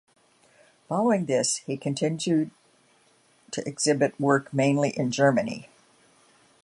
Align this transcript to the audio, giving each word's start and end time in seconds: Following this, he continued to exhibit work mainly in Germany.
Following 0.89 1.25
this, 1.27 1.57
he 1.57 1.77
continued 1.77 2.49
to 3.51 3.67
exhibit 3.67 4.19
work 4.19 4.51
mainly 4.51 4.89
in 4.97 5.11
Germany. 5.11 5.69